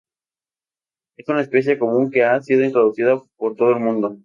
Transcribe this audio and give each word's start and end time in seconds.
Es 1.15 1.29
una 1.29 1.41
especie 1.41 1.77
común 1.77 2.09
que 2.09 2.23
ha 2.23 2.41
sido 2.41 2.63
introducida 2.65 3.21
por 3.37 3.55
todo 3.55 3.69
el 3.69 3.79
mundo. 3.81 4.17